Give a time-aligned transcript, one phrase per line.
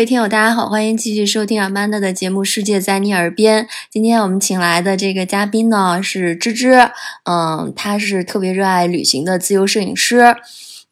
[0.00, 3.64] 各位听友，大家好，欢迎继续收听 Amanda 的节目《世界在你耳边》。
[3.90, 6.88] 今天我们请来的这个嘉宾呢是芝芝，
[7.24, 10.34] 嗯，她是特别热爱旅行的自由摄影师。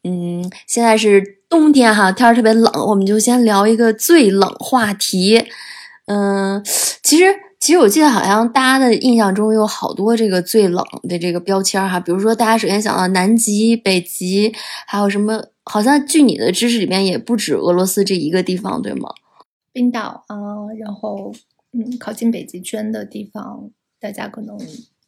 [0.03, 5.43] 嗯，现在是冬天哈，天儿特别冷，我们就先聊一个最冷话题。
[6.05, 6.63] 嗯，
[7.01, 14.53] 其实其实我记得好像大家的印象中有好多这个最冷的这个标签哈，比如说大家首先想到南极、北极，
[14.87, 15.43] 还有什么？
[15.65, 19.09] 好像据你的知识里面也不止俄罗斯这一个地方，对吗？
[19.71, 20.35] 冰岛啊，
[20.79, 21.31] 然后
[21.73, 23.69] 嗯，靠近北极圈的地方，
[23.99, 24.57] 大家可能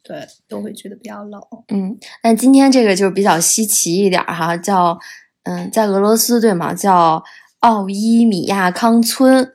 [0.04, 1.42] 对都会觉得比较冷。
[1.70, 5.00] 嗯，但今天这个就是比较稀奇一点哈，叫
[5.44, 6.74] 嗯，在俄罗斯对吗？
[6.74, 7.24] 叫
[7.62, 9.54] 奥伊米亚康村。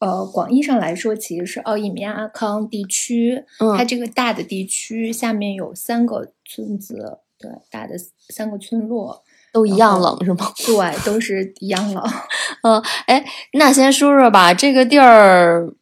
[0.00, 3.44] 呃，广义上来说，其实是奥伊米亚康地区。
[3.58, 7.94] 嗯，它这个大的地区下面有三个村子，对，大的
[8.28, 9.24] 三个村落。
[9.50, 10.52] 都一样冷是吗？
[10.64, 12.04] 对，都是一样冷。
[12.62, 15.74] 嗯，哎，那先说说吧，这个地儿，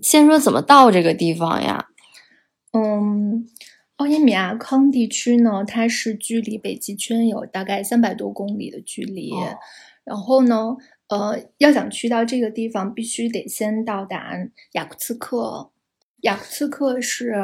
[0.00, 1.86] 先说怎么到这个地方呀？
[2.72, 3.44] 嗯，
[3.96, 9.32] 奥伊米亚康地区呢，它是距离北极圈有大概三百多公里的距离。
[10.04, 10.76] 然后呢，
[11.08, 14.32] 呃，要想去到这个地方，必须得先到达
[14.72, 15.70] 雅库茨克。
[16.20, 17.34] 雅库茨克是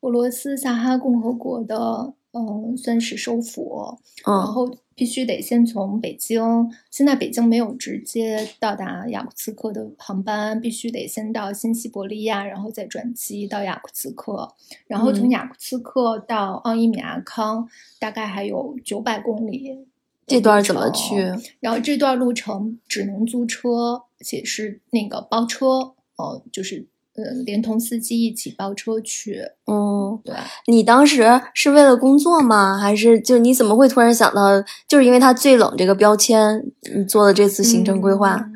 [0.00, 3.98] 俄罗斯萨哈共和国的，嗯，算是首府。
[4.26, 4.78] 然后。
[4.98, 6.42] 必须得先从北京，
[6.90, 14.52] 现在北京没有直接到达雅库茨克的航班，必须得先到新西伯利亚，然后再转机到雅库茨克，
[14.88, 17.68] 然后从雅库茨克到奥伊米亚康，
[18.00, 19.86] 大概还有九百公里。
[20.28, 21.16] 这段怎么去？
[21.60, 26.86] 然后这段路程只能租车，且是那个包车，哦，就是。
[27.14, 29.42] 呃，连同司机一起包车去。
[29.66, 30.36] 嗯，对。
[30.68, 32.78] 你当时是为了工作吗？
[32.78, 36.64] 还是就你怎么会突然想到，就是因为它最冷这个标签，
[36.94, 38.48] 你做的这次行程规划？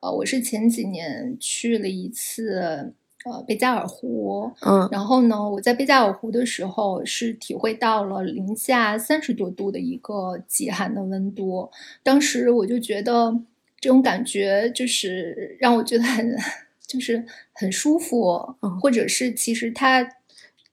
[0.00, 2.94] 呃，我是前几年去了一次
[3.24, 4.50] 呃贝加尔湖。
[4.60, 4.88] 嗯。
[4.90, 11.70] 然后呢，我在贝加尔湖的时候是体会到了零下三十多度的一个极寒的温度。
[12.02, 13.32] 当时我就觉得
[13.80, 16.36] 这种感觉就是让我觉得很。
[16.84, 17.24] 就是
[17.54, 20.06] 很舒服，嗯或者是其实它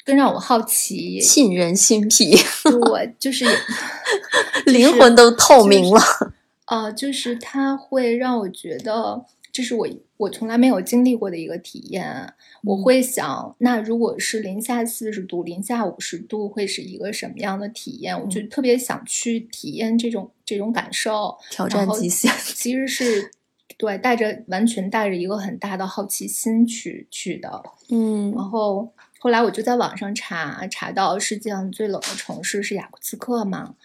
[0.03, 2.35] 更让我好奇，沁人心脾。
[2.89, 3.45] 我就是
[4.65, 6.01] 灵魂都透明了。
[6.65, 9.87] 呃，就是它会让我觉得，这是我
[10.17, 12.33] 我从来没有经历过的一个体验。
[12.63, 18.19] 我会想，那如果是零下四十度、零下五十度，会是一个什么样的体验？
[18.19, 22.31] 我就特别想去体验这种这种感受，挑战极限。
[22.39, 23.31] 其实是。
[23.77, 33.75] 对，带着完全带着一个很大的好奇心去去的，嗯，然后后来我就在网上查，查到世界上最冷的城市是雅库茨克嘛。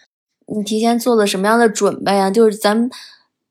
[0.47, 2.29] 你提前做了什么样的准备啊？
[2.29, 2.89] 就是咱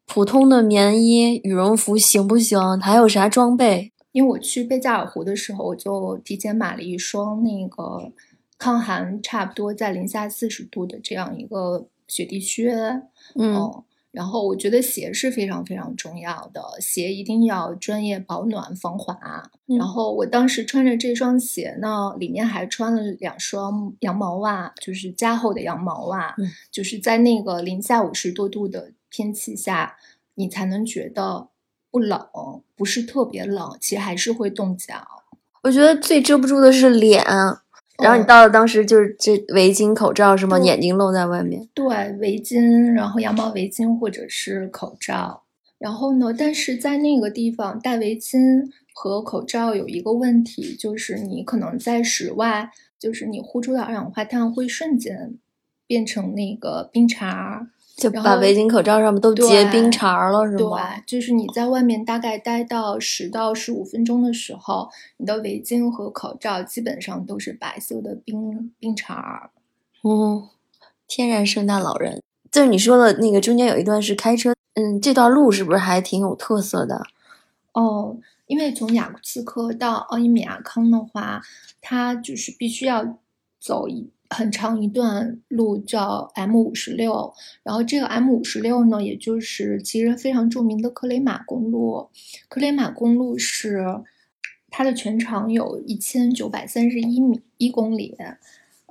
[0.06, 2.58] 普通的棉衣、羽绒服行不行？
[2.80, 3.92] 还有啥装备？
[4.12, 8.12] 因为我去贝加尔湖的时候，我就提前买了一双那个
[8.58, 12.72] 抗寒差不多在零下四十度的这样一个雪地靴，
[13.34, 13.82] 嗯。
[14.12, 19.18] 然后我觉得鞋是非常非常重要的，鞋一定要专业保暖防滑。
[19.66, 26.32] 然后我当时穿着这双鞋呢，里面还穿了两双羊毛袜，就是加厚的羊毛袜，
[26.70, 29.94] 就是在那个零下五十多度的天气下，
[30.34, 31.46] 你才能觉得
[31.88, 32.20] 不冷，
[32.74, 34.94] 不是特别冷，其实还是会冻脚。
[35.62, 37.22] 我觉得最遮不住的是脸。
[38.02, 40.58] 然后你到了当时就是这围巾、口罩是吗？
[40.58, 41.68] 眼睛露在外面。
[41.72, 45.44] 对，围巾，然后羊毛围巾或者是口罩。
[45.78, 55.38] 然后呢，但是在那个地方戴围巾和口罩有一个问题，就是你可能在室外，就是你呼出的二氧化碳会瞬间
[55.86, 57.68] 变成那个冰碴。
[57.96, 60.96] 就把围巾、口罩上面都结冰碴了，是吗？
[60.96, 64.88] 对，就是你在外面大概待到十到十五分钟的时候，
[65.18, 69.48] 你的围巾和口罩基本上都是白色的冰冰碴。
[70.02, 70.48] 嗯，
[71.06, 72.20] 天然圣诞老人。
[72.50, 77.02] 就是你说的那个中间有一段是开车，嗯，这段路是不是还挺有特色的？
[77.72, 78.16] 哦，
[78.46, 81.42] 因为从雅库茨克到奥伊米亚康的话，
[81.80, 83.18] 它就是必须要
[83.60, 84.10] 走一。
[84.34, 87.32] 很长一段路叫 M 五十六，
[87.62, 92.08] 然后这个 M 五十六呢，也就是其实非常著名的克雷马公路。
[92.48, 93.86] 克雷马公路是
[94.68, 98.16] 它的全长有一千九百三十一米一公里，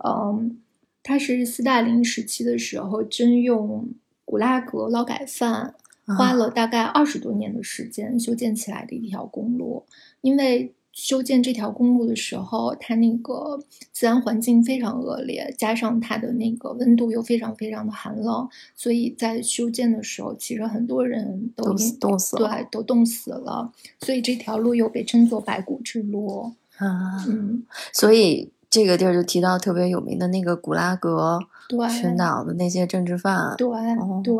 [0.03, 0.57] 嗯，
[1.03, 3.89] 它是斯大林时期的时候征用
[4.23, 5.75] 古拉格劳改犯，
[6.17, 9.85] 花了大概二十多年的时间修建起来的一条公路，
[10.21, 10.73] 因为。
[10.93, 13.59] 修建这条公路的时候，它那个
[13.91, 23.73] 自然环境非常恶劣，加上它的那个温度又非常非常的寒冷，所以在修建的时候，其实很多人都冻死冻死了对，都冻死了。
[24.01, 26.53] 所以这条路又被称作白骨之路。
[26.77, 34.35] 啊，嗯，所以这个地儿就提到特别有名的那个古拉格对，群岛的那些政治犯，对哦对，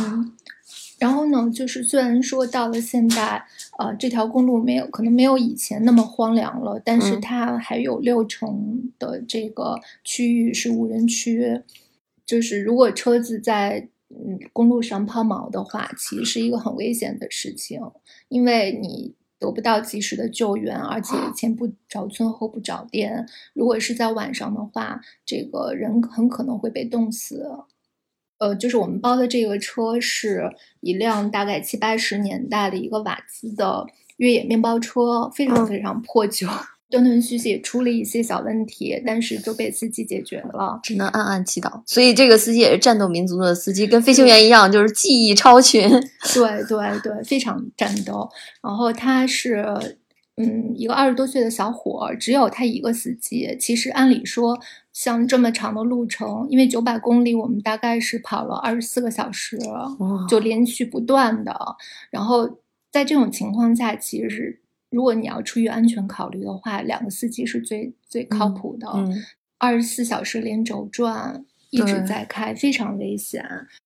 [0.00, 0.32] 嗯。
[0.98, 3.42] 然后呢，就是虽然说到了现在，
[3.78, 11.60] 呃，这条公路没有可能没有以前那么荒凉了，但是嗯它还有六成的这个区域是无人区。
[12.24, 17.80] 就是如果车子在嗯公路上抛锚的话，其实是一个很危险的事情，
[18.28, 23.26] 因为你得不到及时的救援，而且前不着村后不着店。
[23.52, 27.46] 如果是在晚上的话，这个人很可能会被冻死。
[28.38, 30.50] 呃，就是我们包的这个车是
[30.80, 33.86] 一辆大概七八十年代的一个瓦兹的
[34.16, 36.46] 越野面包车，非常嗯非常破旧，
[36.90, 40.78] 断断续续出了一些小问题，但是都被司机解决了。
[40.82, 41.82] 只能暗暗祈祷。
[41.86, 45.88] 所以这个司机也是战斗民族的司机，跟飞行员一样，就是技艺超群。
[46.34, 48.28] 对对对，非常战斗。
[48.62, 49.64] 然后他是，
[50.36, 53.56] 嗯，一个二十多岁的小伙儿，只有他一个司机。
[53.60, 54.58] 其实按理说，
[54.92, 59.56] 像这么长的路程，因为九百公里，我们大概是跑了二十四个小时，
[59.98, 61.54] 哇就连续不断的。
[62.10, 62.58] 然后
[62.90, 64.60] 在这种情况下，其实是
[64.90, 68.88] 如果你要出于安全考虑的话，两个司机是最最靠谱的。
[68.92, 69.22] 嗯，
[69.58, 73.44] 二十四小时连轴转，一直在开，非常危险。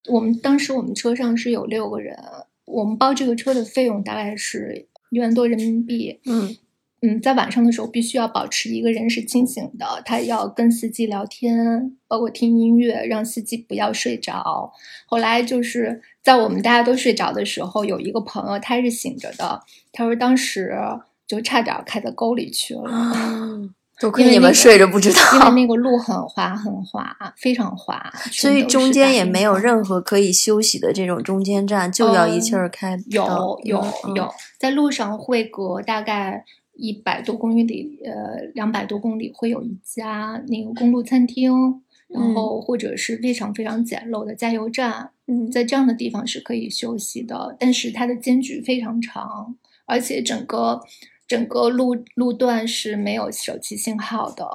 [0.09, 2.19] 我们当时我们车上是有六个人，
[2.65, 6.21] 我们包这个车的费用大概是一万多人民币。
[6.25, 6.57] 嗯
[7.01, 14.73] 嗯，在晚上的时候必须要保持一个人是清醒的，他要跟司机聊天，包括听音乐，让司机不要睡着。
[15.07, 19.61] 后来就是在我们大家都睡着的时候，有一个朋友他是醒着的，
[19.93, 20.77] 他说当时
[21.25, 22.91] 就差点开到沟里去了。
[24.01, 33.03] 多亏你们睡着不知道，因为那个路很滑很滑，非常滑，所以中间也没有任何可以休息的这种中间站，就要一气儿开到。
[33.11, 49.57] 有有嗯有，在路上会隔大概一百多公里，呃，两百多公里会有一家那个公路餐厅，然后或者是非常非常简陋的加油站，嗯在这样的地方是可以休息的，但是它的间距非常长，
[49.87, 50.81] 而且整个
[51.29, 54.49] 整个路路段是没有手机信号的。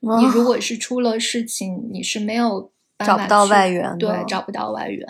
[0.00, 5.06] 哇你如果是出了事情，你是没有办法找不到外援的对，找不到外援。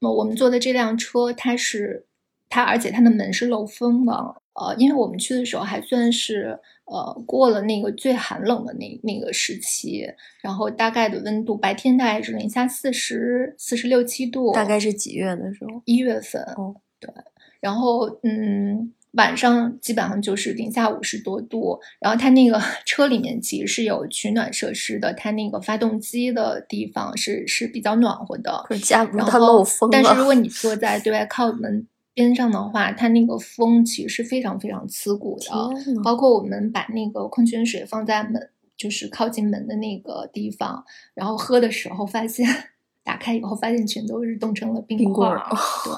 [0.00, 2.06] 那我们坐的这辆车，它是
[2.48, 4.12] 它，而且它的门是漏风的。
[4.54, 10.06] 呃，因为我们去的时候还算是呃过了那个最寒冷的那那个时期，
[10.40, 15.82] 然后大概的温度白天大概是零下四十四十六七度，大概是几月的时候？
[15.84, 16.42] 一月份。
[16.56, 17.10] 哦，对，
[17.60, 18.92] 然后嗯。
[19.16, 28.62] 晚上基本上就是零下五十多度，然后它那个 车里面其实是有取暖设施的，它那个发动机的地方是是比较暖和的。
[28.66, 30.24] 可是架不住然后它漏风但是如。
[30.24, 36.02] 果你坐 在对外靠门边上的话，它那个风其实是非常非常刺骨的。
[36.02, 40.84] 包括我们把那个矿泉水放在门，就是靠近门的那个地方，
[41.14, 42.46] 然后喝的时候发现。
[43.06, 45.28] 打开以后，发现全都是冻成了冰块。
[45.28, 45.40] 儿
[45.84, 45.94] 对，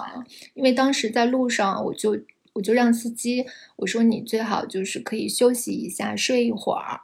[0.53, 2.14] 因为当时在路上，我就
[2.58, 3.46] 我就让司机
[3.76, 7.00] 我说你最好就是可以休息一下，睡一会儿。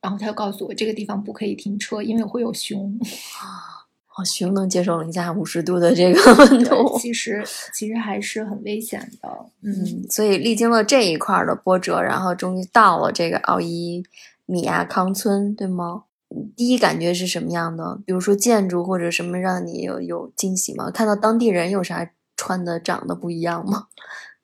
[0.00, 2.96] 然后他就告诉我这个地方不可以停车，因为会有熊。
[4.14, 6.98] 哦，熊能接受零下五十度的这个温，度。
[6.98, 7.42] 其实
[7.74, 9.28] 其实还是很危险的。
[9.62, 14.04] 嗯，嗯，所以历经了这一块儿的波折，然后终于到了这个奥伊
[14.46, 16.04] 米亚康村，对吗？
[16.30, 17.98] 嗯第一感觉是什么样的？
[18.06, 20.90] 比如说建筑或者什么让你有有惊喜吗？
[20.90, 23.88] 看到当地人有啥穿的长得不一样吗？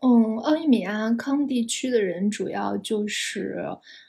[0.00, 3.64] 嗯，奥伊米亚康地区的人主要就是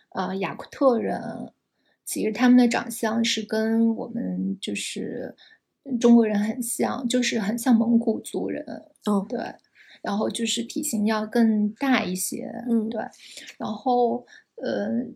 [0.09, 1.51] 呃雅库特人，
[2.05, 5.35] 其实他们的长相是跟我们就是
[5.99, 8.63] 中国人很像，就是很像蒙古族人。
[9.05, 9.39] 哦，对，
[10.03, 13.01] 然后就是体型要更大一些，嗯对，
[13.57, 14.27] 然后
[14.57, 15.07] 呃，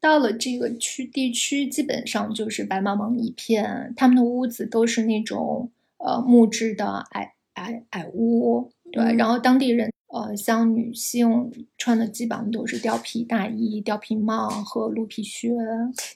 [0.00, 9.16] 到了这个区地区，基本上就是白茫茫一片，他们的屋子都是那种呃木质的矮矮矮屋，对，嗯。
[9.18, 15.50] 然后当地人呃，像女性穿的基本上都是貂皮大衣、貂皮帽和鹿皮靴，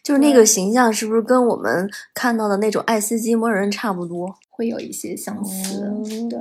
[0.04, 4.32] 就是那个形象是不是跟我们看到的那种爱斯基摩人差不多？
[4.50, 6.38] 会有一些相似，哦对。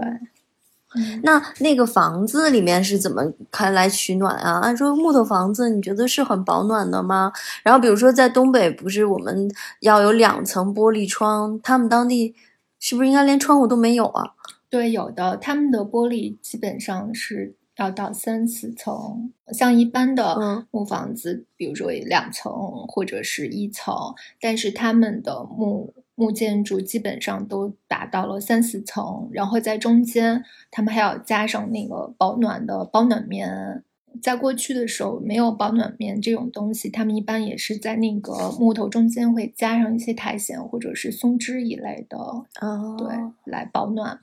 [0.96, 3.22] 嗯那那个房子里面是怎么
[3.52, 4.60] 开来取暖啊？
[4.60, 7.32] 按说木头房子，你觉得是很保暖的吗？
[7.62, 12.34] 然后比如说在东北，不是我们要有两层玻璃窗，他们当地
[12.80, 14.32] 是不是应该连窗户都没有啊？
[14.70, 19.32] 对，有的，他们的玻璃基本上是要到三四层。
[19.54, 22.52] 像一般的嗯木房子，比如说两层
[22.88, 23.96] 或者是一层，
[24.42, 33.84] 但是他们的木木建筑基本上都达到了三四层，然后在中间他们还要加上那个保暖的保暖棉。
[34.22, 44.20] 在过去的时候，没有保暖棉这种东西，他们一般也是在那个木头中间会加上一些苔藓或者是松枝一类的，哦，对，来保暖。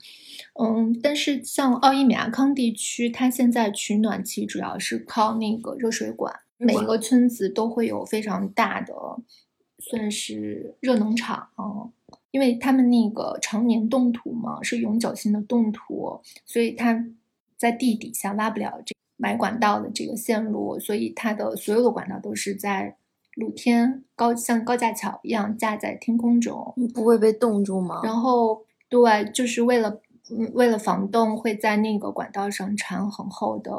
[0.59, 8.93] 嗯，但是像奥伊米亚康地区，它现在取暖气主要是靠那个热水管，每一个村子都会有非常大的，
[9.79, 11.49] 算是热能厂。
[12.31, 17.07] 因为他们那个常年冻土嘛，是永久性的冻土，所以它
[17.55, 22.97] 在地底下挖不了这埋管道的这个线路，所以它的所有的管道都是在
[23.35, 28.01] 露天高像高架桥一样架在天空中，不会被冻住吗？
[28.03, 33.71] 然后对，就是为了嗯为了防冻，会在那个管道上缠很厚的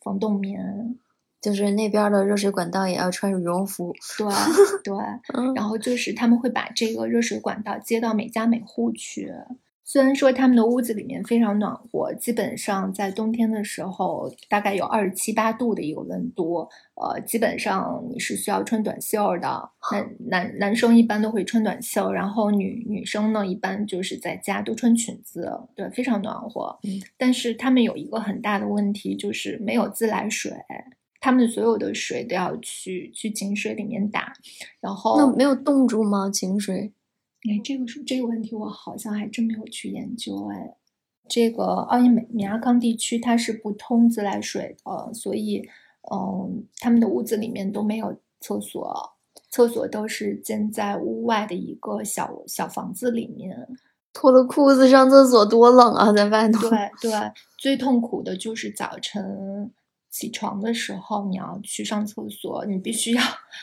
[0.00, 0.96] 防冻棉。
[1.40, 3.94] 就是那边的热水管道也要穿羽绒服。
[4.18, 4.26] 对
[4.82, 4.96] 对，
[5.34, 9.32] 嗯然后就是他们会把这个热水管道接到每家每户去。
[9.90, 19.70] 虽然说他们的屋子里面非常暖和，基本上在冬天的时候大概有二十七八度的一个温度，呃，基本上你是需要穿短袖的。
[19.90, 26.78] 男男男生一般都会穿短袖，然后女女生呢一般就是在家都穿裙子，对，非常暖和。
[26.82, 30.52] 嗯，但是他们有一个很大的问题，就是没有自来水。
[31.18, 34.34] 他们所有的水都要去去井水里面打，
[34.80, 36.28] 然后那没有冻住吗？
[36.30, 36.92] 井水？
[37.42, 40.48] 哎，这个是这个问题，我好像还真没有去研究。
[40.48, 40.76] 哎，
[41.28, 45.68] 这个奥伊美米亚康地区它是不通自来水的，所以
[46.12, 49.12] 嗯，他们的屋子里面都没有厕所，
[49.50, 53.68] 厕所都是建在屋外的一个小小房子里面。
[54.12, 56.68] 脱了裤子上厕所多冷啊，在外头。
[56.68, 57.12] 对对，
[57.56, 59.70] 最痛苦的就是早晨。
[60.10, 63.22] 起床的时候，你要去上厕所，你必须要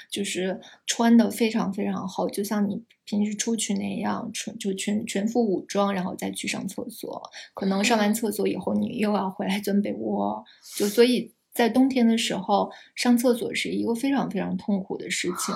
[0.10, 7.22] 就是穿的非常非常厚，就像你平时出去那样，全就全全副武装，然后再去上厕所。
[7.54, 10.44] 可能上完厕所以后，你又要回来钻被窝，
[10.78, 15.56] 就所以在冬天的时候上厕所是一个非常非常痛苦的事情。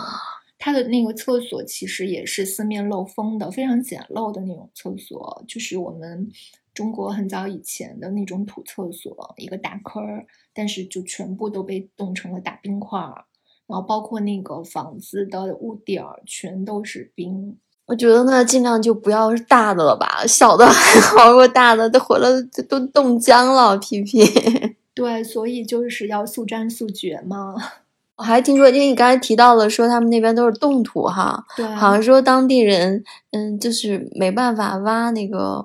[0.60, 6.30] 它的那个厕所其实也是四面漏风的，非常简陋的那种厕所，就是我们
[6.74, 13.26] 中国很早以前的那种土厕所，一个大坑儿，但是就全部都被冻成了大冰块儿，
[13.68, 17.58] 然后包括那个房子的屋顶儿全都是冰。
[17.86, 22.30] 我觉得呢，尽量就不要是大的了吧，小的还好，如果大的都回来
[22.68, 24.22] 都冻僵了，皮皮。
[24.94, 27.56] 对，所以就是要速战速决嘛。
[28.20, 35.64] 我还听说，因为你刚才提到了，说他们那边都是冻土哈，对，好像说当地人，嗯，就是没办法挖那个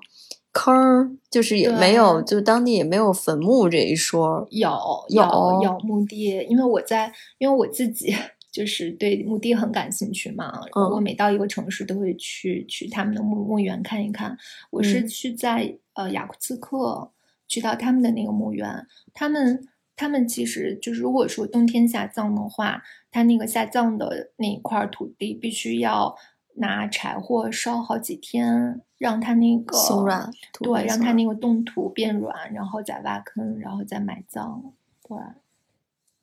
[0.52, 4.46] 坑儿，就是也没有，就当地也没有坟墓这一说。
[4.52, 4.70] 有
[5.08, 5.25] 有
[5.64, 8.14] 有墓地，因为我在，因为我自己
[8.52, 14.38] 就是对墓地很感兴趣嘛，嗯、我每到一个城市都会去去他们的墓墓园看一看。
[14.70, 17.11] 我是嗯去在、呃雅库茨克
[17.49, 19.66] 去到他们的那个墓园，他们。
[19.96, 26.16] 他们其实就是，如果说冬天下葬的话，他那个下葬的那一块土地必须要
[26.54, 34.72] 拿柴火烧好几天，让它那个松软，对，让它那个冻土变软，然后再挖坑，然后再埋葬。
[35.06, 35.16] 对，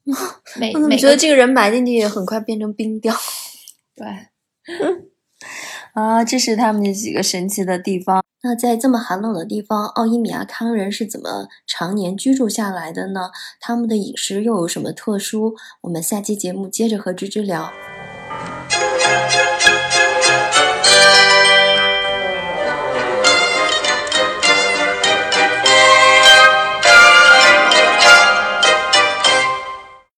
[0.59, 3.13] 每我怎么每觉得这个人埋进去也很快变成冰雕？
[3.95, 4.07] 对
[5.93, 8.23] 啊，这是他们那几个神奇的地方。
[8.43, 13.29] 那在这么寒冷的地方，奥伊米亚康人是怎么常年居住下来的呢？
[13.59, 15.55] 他们的饮食又有什么特殊？
[15.81, 17.71] 我们下期节目接着和芝芝聊。